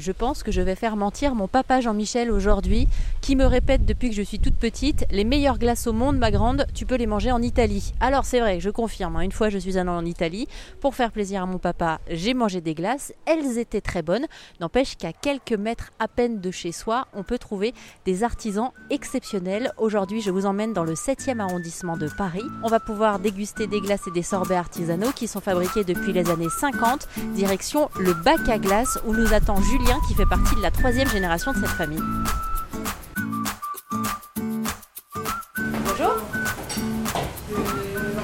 je 0.00 0.12
pense 0.12 0.42
que 0.42 0.50
je 0.50 0.62
vais 0.62 0.74
faire 0.74 0.96
mentir 0.96 1.34
mon 1.34 1.46
papa 1.46 1.80
Jean-Michel 1.80 2.30
aujourd'hui, 2.30 2.88
qui 3.20 3.36
me 3.36 3.44
répète 3.44 3.84
depuis 3.84 4.10
que 4.10 4.16
je 4.16 4.22
suis 4.22 4.38
toute 4.38 4.56
petite, 4.56 5.04
les 5.10 5.24
meilleures 5.24 5.58
glaces 5.58 5.86
au 5.86 5.92
monde, 5.92 6.18
ma 6.18 6.30
grande, 6.30 6.66
tu 6.74 6.86
peux 6.86 6.96
les 6.96 7.06
manger 7.06 7.30
en 7.30 7.42
Italie. 7.42 7.92
Alors 8.00 8.24
c'est 8.24 8.40
vrai, 8.40 8.60
je 8.60 8.70
confirme, 8.70 9.16
hein, 9.16 9.20
une 9.20 9.32
fois 9.32 9.50
je 9.50 9.58
suis 9.58 9.78
allée 9.78 9.90
en 9.90 10.04
Italie, 10.04 10.48
pour 10.80 10.94
faire 10.94 11.12
plaisir 11.12 11.42
à 11.42 11.46
mon 11.46 11.58
papa, 11.58 12.00
j'ai 12.10 12.34
mangé 12.34 12.60
des 12.60 12.74
glaces, 12.74 13.12
elles 13.26 13.58
étaient 13.58 13.80
très 13.80 14.02
bonnes, 14.02 14.26
n'empêche 14.60 14.96
qu'à 14.96 15.12
quelques 15.12 15.52
mètres 15.52 15.90
à 15.98 16.08
peine 16.08 16.40
de 16.40 16.50
chez 16.50 16.72
soi, 16.72 17.06
on 17.12 17.22
peut 17.22 17.38
trouver 17.38 17.74
des 18.06 18.24
artisans 18.24 18.70
exceptionnels. 18.88 19.72
Aujourd'hui, 19.76 20.20
je 20.22 20.30
vous 20.30 20.46
emmène 20.46 20.72
dans 20.72 20.84
le 20.84 20.94
7e 20.94 21.40
arrondissement 21.40 21.96
de 21.96 22.08
Paris. 22.08 22.44
On 22.62 22.68
va 22.68 22.80
pouvoir 22.80 23.18
déguster 23.18 23.66
des 23.66 23.80
glaces 23.80 24.06
et 24.06 24.12
des 24.12 24.22
sorbets 24.22 24.56
artisanaux 24.56 25.12
qui 25.14 25.28
sont 25.28 25.40
fabriqués 25.40 25.84
depuis 25.84 26.12
les 26.12 26.30
années 26.30 26.48
50, 26.48 27.08
direction 27.34 27.90
le 27.98 28.14
bac 28.14 28.48
à 28.48 28.58
glace 28.58 28.98
où 29.06 29.14
nous 29.14 29.34
attend 29.34 29.60
Julien 29.60 29.89
qui 30.06 30.14
fait 30.14 30.26
partie 30.26 30.54
de 30.54 30.62
la 30.62 30.70
troisième 30.70 31.08
génération 31.08 31.52
de 31.52 31.56
cette 31.56 31.66
famille. 31.66 32.02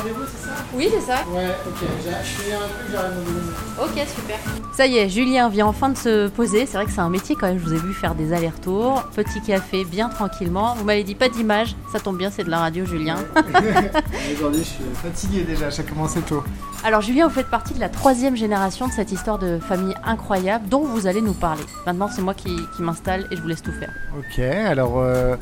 Rendez-vous, 0.00 0.24
c'est 0.24 0.46
ça? 0.48 0.54
Oui, 0.74 0.88
c'est 0.90 1.00
ça. 1.02 1.16
Ouais, 1.30 1.48
ok. 1.66 1.88
Je 2.00 2.42
fais 2.42 2.54
un 2.54 2.58
truc, 2.58 2.90
j'arrive. 2.90 3.18
Ok, 3.82 4.06
super. 4.16 4.38
Ça 4.74 4.86
y 4.86 4.96
est, 4.96 5.10
Julien 5.10 5.50
vient 5.50 5.66
enfin 5.66 5.90
de 5.90 5.98
se 5.98 6.28
poser. 6.28 6.64
C'est 6.64 6.78
vrai 6.78 6.86
que 6.86 6.90
c'est 6.90 7.02
un 7.02 7.10
métier 7.10 7.36
quand 7.36 7.48
même. 7.48 7.58
Je 7.58 7.64
vous 7.64 7.74
ai 7.74 7.78
vu 7.78 7.92
faire 7.92 8.14
des 8.14 8.32
allers-retours, 8.32 9.02
petit 9.14 9.42
café, 9.42 9.84
bien 9.84 10.08
tranquillement. 10.08 10.74
Vous 10.76 10.84
m'avez 10.84 11.04
dit 11.04 11.14
pas 11.14 11.28
d'image. 11.28 11.76
Ça 11.92 12.00
tombe 12.00 12.16
bien, 12.16 12.30
c'est 12.30 12.44
de 12.44 12.50
la 12.50 12.60
radio, 12.60 12.86
Julien. 12.86 13.16
Aujourd'hui, 14.34 14.60
je 14.60 14.68
suis 14.68 14.84
fatigué 15.02 15.42
déjà, 15.42 15.68
j'ai 15.68 15.82
commencé 15.82 16.20
tôt. 16.20 16.42
Alors, 16.82 17.02
Julien, 17.02 17.28
vous 17.28 17.34
faites 17.34 17.50
partie 17.50 17.74
de 17.74 17.80
la 17.80 17.90
troisième 17.90 18.36
génération 18.36 18.88
de 18.88 18.92
cette 18.92 19.12
histoire 19.12 19.38
de 19.38 19.58
famille 19.58 19.94
incroyable 20.02 20.66
dont 20.70 20.82
vous 20.82 21.06
allez 21.06 21.20
nous 21.20 21.34
parler. 21.34 21.64
Maintenant, 21.84 22.08
c'est 22.08 22.22
moi 22.22 22.32
qui, 22.32 22.56
qui 22.74 22.82
m'installe 22.82 23.26
et 23.30 23.36
je 23.36 23.42
vous 23.42 23.48
laisse 23.48 23.60
tout 23.60 23.72
faire. 23.72 23.92
Ok, 24.18 24.38
alors 24.38 24.94
euh, 24.96 25.36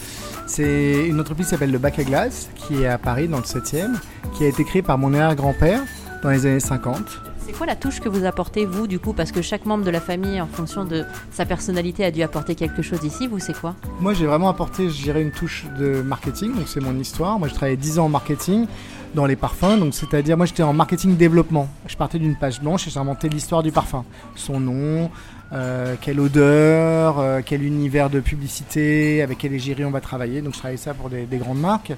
c'est 0.46 1.06
une 1.06 1.20
entreprise 1.20 1.46
qui 1.46 1.50
s'appelle 1.50 1.70
le 1.70 1.78
Bac 1.78 2.00
à 2.00 2.04
Glace, 2.04 2.48
qui 2.56 2.82
est 2.82 2.88
à 2.88 2.98
Paris 2.98 3.28
dans 3.28 3.36
le 3.36 3.44
7e, 3.44 3.94
qui 4.36 4.44
a 4.48 4.50
été 4.50 4.82
par 4.82 4.96
mon 4.96 5.12
arrière-grand-père 5.12 5.82
dans 6.22 6.30
les 6.30 6.46
années 6.46 6.60
50. 6.60 7.02
C'est 7.44 7.52
quoi 7.52 7.66
la 7.66 7.76
touche 7.76 8.00
que 8.00 8.08
vous 8.08 8.24
apportez, 8.24 8.64
vous, 8.64 8.86
du 8.86 8.98
coup? 8.98 9.12
Parce 9.12 9.30
que 9.30 9.42
chaque 9.42 9.66
membre 9.66 9.84
de 9.84 9.90
la 9.90 10.00
famille, 10.00 10.40
en 10.40 10.46
fonction 10.46 10.86
de 10.86 11.04
sa 11.30 11.44
personnalité, 11.44 12.02
a 12.04 12.10
dû 12.10 12.22
apporter 12.22 12.54
quelque 12.54 12.80
chose 12.80 13.00
ici. 13.04 13.26
Vous, 13.26 13.38
c'est 13.40 13.58
quoi? 13.58 13.74
Moi, 14.00 14.14
j'ai 14.14 14.26
vraiment 14.26 14.48
apporté, 14.48 14.88
je 14.88 15.02
dirais, 15.02 15.20
une 15.20 15.32
touche 15.32 15.66
de 15.78 16.00
marketing, 16.00 16.54
donc 16.54 16.66
c'est 16.66 16.80
mon 16.80 16.98
histoire. 16.98 17.38
Moi, 17.38 17.48
je 17.48 17.54
travaillé 17.54 17.76
10 17.76 17.98
ans 17.98 18.06
en 18.06 18.08
marketing 18.08 18.66
dans 19.14 19.26
les 19.26 19.36
parfums, 19.36 19.78
donc 19.78 19.92
c'est-à-dire, 19.92 20.38
moi, 20.38 20.46
j'étais 20.46 20.62
en 20.62 20.72
marketing 20.72 21.16
développement. 21.16 21.68
Je 21.86 21.96
partais 21.96 22.18
d'une 22.18 22.36
page 22.36 22.60
blanche 22.62 22.86
et 22.86 22.90
j'inventais 22.90 23.28
l'histoire 23.28 23.62
du 23.62 23.72
parfum. 23.72 24.04
Son 24.34 24.60
nom, 24.60 25.10
euh, 25.52 25.94
quelle 26.00 26.20
odeur, 26.20 27.18
euh, 27.18 27.40
quel 27.44 27.62
univers 27.62 28.08
de 28.08 28.20
publicité, 28.20 29.20
avec 29.20 29.38
quelle 29.38 29.52
égérie 29.52 29.84
on 29.84 29.90
va 29.90 30.00
travailler. 30.00 30.40
Donc, 30.40 30.54
je 30.54 30.58
travaillais 30.58 30.78
ça 30.78 30.94
pour 30.94 31.10
des, 31.10 31.26
des 31.26 31.36
grandes 31.36 31.60
marques. 31.60 31.92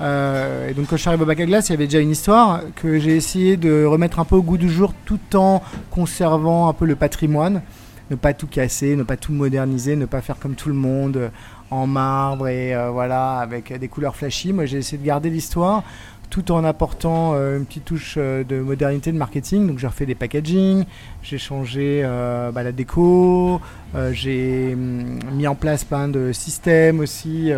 Euh, 0.00 0.68
et 0.68 0.74
donc, 0.74 0.86
quand 0.88 0.96
je 0.96 1.02
suis 1.02 1.08
arrivé 1.08 1.22
au 1.22 1.26
bac 1.26 1.40
à 1.40 1.46
glace, 1.46 1.68
il 1.68 1.72
y 1.72 1.74
avait 1.74 1.86
déjà 1.86 2.00
une 2.00 2.10
histoire 2.10 2.60
que 2.74 2.98
j'ai 2.98 3.16
essayé 3.16 3.56
de 3.56 3.84
remettre 3.84 4.18
un 4.18 4.24
peu 4.24 4.36
au 4.36 4.42
goût 4.42 4.58
du 4.58 4.70
jour 4.70 4.92
tout 5.04 5.36
en 5.36 5.62
conservant 5.90 6.68
un 6.68 6.72
peu 6.72 6.84
le 6.84 6.96
patrimoine 6.96 7.62
ne 8.10 8.16
pas 8.16 8.34
tout 8.34 8.46
casser, 8.46 8.96
ne 8.96 9.02
pas 9.02 9.16
tout 9.16 9.32
moderniser, 9.32 9.96
ne 9.96 10.06
pas 10.06 10.20
faire 10.20 10.38
comme 10.38 10.54
tout 10.54 10.68
le 10.68 10.74
monde 10.74 11.16
euh, 11.16 11.28
en 11.70 11.86
marbre 11.86 12.46
et 12.46 12.74
euh, 12.74 12.90
voilà 12.90 13.38
avec 13.38 13.76
des 13.76 13.88
couleurs 13.88 14.14
flashy. 14.14 14.52
Moi, 14.52 14.66
j'ai 14.66 14.78
essayé 14.78 14.98
de 14.98 15.06
garder 15.06 15.30
l'histoire 15.30 15.82
tout 16.30 16.52
en 16.52 16.64
apportant 16.64 17.32
euh, 17.34 17.58
une 17.58 17.66
petite 17.66 17.84
touche 17.84 18.14
euh, 18.18 18.44
de 18.44 18.56
modernité 18.60 19.12
de 19.12 19.16
marketing. 19.16 19.66
Donc, 19.66 19.78
j'ai 19.78 19.86
refait 19.86 20.06
des 20.06 20.14
packaging, 20.14 20.84
j'ai 21.22 21.38
changé 21.38 22.02
euh, 22.04 22.50
bah, 22.50 22.62
la 22.62 22.72
déco, 22.72 23.60
j'ai 24.12 24.74
hum, 24.74 25.18
mis 25.32 25.46
en 25.46 25.54
place 25.54 25.84
plein 25.84 26.08
de 26.08 26.32
systèmes 26.32 27.00
aussi. 27.00 27.52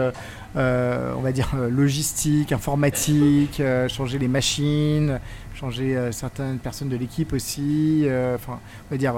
on 0.54 1.20
va 1.20 1.32
dire 1.32 1.50
logistique, 1.70 2.52
informatique, 2.52 3.60
changer 3.88 4.18
les 4.18 4.28
machines, 4.28 5.18
changer 5.54 5.96
certaines 6.12 6.58
personnes 6.58 6.88
de 6.88 6.96
l'équipe 6.96 7.32
aussi, 7.32 8.06
enfin, 8.34 8.60
on 8.88 8.94
va 8.94 8.96
dire 8.96 9.14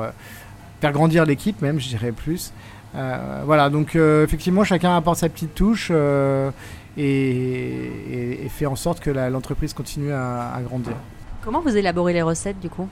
faire 0.80 0.92
grandir 0.92 1.24
l'équipe 1.24 1.60
même, 1.62 1.78
je 1.80 1.88
dirais 1.88 2.12
plus. 2.12 2.52
Euh, 2.96 3.42
voilà, 3.44 3.70
donc 3.70 3.94
euh, 3.94 4.24
effectivement, 4.24 4.64
chacun 4.64 4.96
apporte 4.96 5.18
sa 5.18 5.28
petite 5.28 5.54
touche 5.54 5.88
euh, 5.92 6.50
et, 6.96 7.04
et- 7.04 8.44
et 8.44 8.48
fait 8.48 8.66
en 8.66 8.74
sorte 8.76 9.00
que 9.00 9.10
l'entreprise 9.10 9.72
continue 9.74 10.12
à, 10.12 10.52
à 10.54 10.60
grandir. 10.60 10.94
Comment 11.42 11.60
vous 11.60 11.76
élaborez 11.76 12.12
les 12.12 12.22
recettes, 12.22 12.58
du 12.60 12.68
coup? 12.68 12.88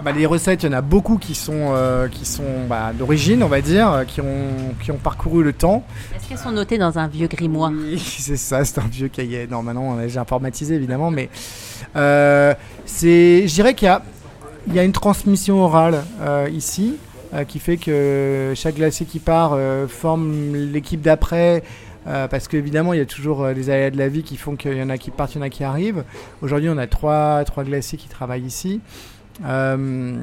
Ah 0.00 0.02
bah, 0.04 0.12
les 0.12 0.26
recettes, 0.26 0.62
il 0.62 0.66
y 0.66 0.68
en 0.68 0.78
a 0.78 0.80
beaucoup 0.82 1.16
qui 1.18 1.34
sont, 1.34 1.74
qui 2.12 2.24
sont 2.24 2.66
bah, 2.68 2.92
d'origine, 2.96 3.42
on 3.42 3.48
va 3.48 3.60
dire, 3.60 4.04
qui 4.06 4.20
ont, 4.20 4.74
qui 4.80 4.92
ont 4.92 4.96
parcouru 4.98 5.42
le 5.42 5.52
temps. 5.52 5.82
Est-ce 6.14 6.28
qu'elles 6.28 6.38
sont 6.38 6.52
notées 6.52 6.78
dans 6.78 6.98
un 7.00 7.08
vieux 7.08 7.26
grimoire? 7.26 7.72
Oui, 7.74 7.98
c'est 8.18 8.36
ça, 8.36 8.64
c'est 8.64 8.78
un 8.78 8.86
vieux 8.86 9.08
cahier. 9.08 9.48
Non, 9.50 9.62
maintenant, 9.62 9.82
on 9.94 9.98
a 9.98 10.02
déjà 10.02 10.20
informatisé, 10.20 10.74
évidemment, 10.76 11.10
mais 11.10 11.30
c'est, 12.84 13.48
je 13.48 13.54
dirais 13.54 13.74
qu'il 13.74 13.86
y 13.86 13.90
a, 13.90 14.02
il 14.68 14.74
y 14.74 14.78
a 14.78 14.84
une 14.84 14.92
transmission 14.92 15.62
orale 15.64 16.04
ici 16.52 16.96
qui 17.46 17.58
fait 17.58 17.76
que 17.76 18.52
chaque 18.54 18.76
glacier 18.76 19.06
qui 19.06 19.18
part 19.18 19.52
euh, 19.54 19.86
forme 19.88 20.54
l'équipe 20.54 21.00
d'après. 21.00 21.62
euh, 22.06 22.26
parce 22.28 22.48
qu'évidemment, 22.48 22.92
il 22.94 22.98
y 22.98 23.02
a 23.02 23.06
toujours 23.06 23.44
euh, 23.44 23.52
les 23.52 23.70
aléas 23.70 23.90
de 23.90 23.98
la 23.98 24.08
vie 24.08 24.22
qui 24.22 24.36
font 24.36 24.56
qu'il 24.56 24.76
y 24.76 24.82
en 24.82 24.88
a 24.88 24.96
qui 24.98 25.10
partent, 25.10 25.34
il 25.34 25.38
y 25.38 25.40
en 25.40 25.44
a 25.44 25.50
qui 25.50 25.64
arrivent. 25.64 26.04
Aujourd'hui, 26.42 26.68
on 26.70 26.78
a 26.78 26.86
trois, 26.86 27.44
trois 27.44 27.64
glaciers 27.64 27.98
qui 27.98 28.08
travaillent 28.08 28.46
ici. 28.46 28.80
Euh, 29.46 30.16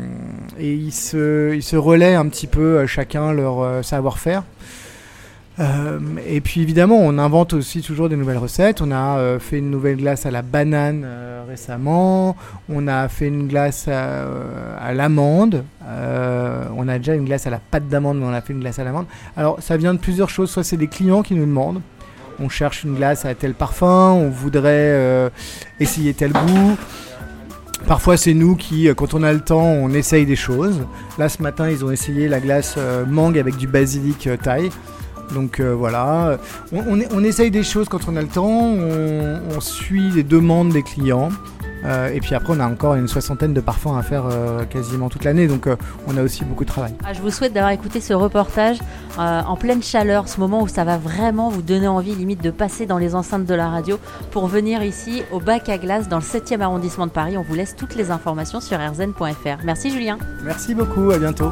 et 0.59 0.73
ils 0.73 0.91
se, 0.91 1.53
ils 1.55 1.63
se 1.63 1.75
relaient 1.77 2.15
un 2.15 2.27
petit 2.27 2.47
peu 2.47 2.79
euh, 2.79 2.87
chacun 2.87 3.31
leur 3.33 3.61
euh, 3.61 3.81
savoir-faire. 3.81 4.43
Euh, 5.57 5.99
et 6.27 6.41
puis 6.41 6.61
évidemment, 6.61 6.97
on 6.97 7.17
invente 7.17 7.53
aussi 7.53 7.81
toujours 7.81 8.09
des 8.09 8.17
nouvelles 8.17 8.39
recettes. 8.39 8.81
On 8.81 8.91
a 8.91 9.17
euh, 9.19 9.39
fait 9.39 9.59
une 9.59 9.71
nouvelle 9.71 9.97
glace 9.97 10.25
à 10.25 10.31
la 10.31 10.41
banane 10.41 11.03
euh, 11.05 11.43
récemment. 11.47 12.35
On 12.67 12.89
a 12.89 13.07
fait 13.07 13.27
une 13.27 13.47
glace 13.47 13.87
à 13.87 14.93
l'amande. 14.93 15.63
On 16.85 16.87
a 16.87 16.99
déjà 16.99 17.15
une 17.15 17.25
glace 17.25 17.47
à 17.47 17.49
la 17.49 17.59
pâte 17.59 17.87
d'amande, 17.87 18.19
mais 18.19 18.25
on 18.25 18.33
a 18.33 18.41
fait 18.41 18.53
une 18.53 18.59
glace 18.59 18.77
à 18.77 18.83
l'amande. 18.83 19.07
Alors 19.35 19.57
ça 19.59 19.75
vient 19.75 19.93
de 19.93 19.99
plusieurs 19.99 20.29
choses. 20.29 20.51
Soit 20.51 20.63
c'est 20.63 20.77
des 20.77 20.87
clients 20.87 21.23
qui 21.23 21.33
nous 21.33 21.45
demandent. 21.45 21.81
On 22.39 22.47
cherche 22.47 22.83
une 22.83 22.95
glace 22.95 23.25
à 23.25 23.33
tel 23.33 23.55
parfum. 23.55 24.11
On 24.11 24.29
voudrait 24.29 24.91
euh, 24.93 25.29
essayer 25.79 26.13
tel 26.13 26.31
goût. 26.31 26.77
Parfois, 27.87 28.17
c'est 28.17 28.33
nous 28.33 28.55
qui, 28.55 28.87
euh, 28.87 28.93
quand 28.93 29.13
on 29.13 29.23
a 29.23 29.33
le 29.33 29.39
temps, 29.39 29.63
on 29.63 29.89
essaye 29.89 30.25
des 30.25 30.35
choses. 30.35 30.85
Là, 31.17 31.27
ce 31.27 31.41
matin, 31.41 31.69
ils 31.69 31.83
ont 31.83 31.91
essayé 31.91 32.27
la 32.27 32.39
glace 32.39 32.75
euh, 32.77 33.05
mangue 33.05 33.39
avec 33.39 33.57
du 33.57 33.67
basilic 33.67 34.29
thaï. 34.43 34.69
Donc 35.33 35.59
voilà, 35.59 36.37
on, 36.71 37.23
essaye 37.23 37.49
des 37.49 37.63
choses 37.63 37.89
quand 37.89 38.07
on 38.07 38.15
a 38.15 38.21
le 38.21 38.27
temps, 38.27 38.47
on 38.47 39.59
suit 39.59 40.11
les 40.11 40.21
demandes 40.21 40.69
des 40.69 40.83
clients. 40.83 41.29
Euh, 41.85 42.09
et 42.13 42.19
puis 42.19 42.35
après, 42.35 42.53
on 42.55 42.59
a 42.59 42.67
encore 42.67 42.95
une 42.95 43.07
soixantaine 43.07 43.53
de 43.53 43.61
parfums 43.61 43.97
à 43.97 44.03
faire 44.03 44.23
euh, 44.31 44.65
quasiment 44.65 45.09
toute 45.09 45.23
l'année, 45.23 45.47
donc 45.47 45.67
euh, 45.67 45.75
on 46.07 46.17
a 46.17 46.23
aussi 46.23 46.43
beaucoup 46.43 46.63
de 46.63 46.69
travail. 46.69 46.93
Ah, 47.05 47.13
je 47.13 47.21
vous 47.21 47.31
souhaite 47.31 47.53
d'avoir 47.53 47.71
écouté 47.71 48.01
ce 48.01 48.13
reportage 48.13 48.77
en 49.17 49.55
pleine 49.55 49.81
chaleur, 49.81 50.27
ce 50.27 50.41
moment 50.41 50.61
où 50.61 50.67
ça 50.67 50.83
va 50.83 50.97
vraiment 50.97 51.49
vous 51.49 51.61
donner 51.61 51.87
envie 51.87 52.13
limite 52.15 52.43
de 52.43 52.51
passer 52.51 52.85
dans 52.85 52.97
les 52.97 53.15
enceintes 53.15 53.45
de 53.45 53.53
la 53.53 53.69
radio 53.69 53.97
pour 54.31 54.47
venir 54.47 54.83
ici 54.83 55.23
au 55.31 55.39
bac 55.39 55.69
à 55.69 55.77
glace 55.77 56.09
dans 56.09 56.17
le 56.17 56.23
7e 56.23 56.59
arrondissement 56.59 57.07
de 57.07 57.11
Paris. 57.11 57.37
On 57.37 57.41
vous 57.41 57.55
laisse 57.55 57.75
toutes 57.77 57.95
les 57.95 58.11
informations 58.11 58.59
sur 58.59 58.77
rzn.fr. 58.77 59.63
Merci 59.63 59.91
Julien. 59.91 60.17
Merci 60.43 60.75
beaucoup, 60.75 61.11
à 61.11 61.17
bientôt. 61.17 61.51